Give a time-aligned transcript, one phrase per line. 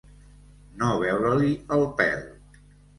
[0.79, 2.29] No veure-li el pèl.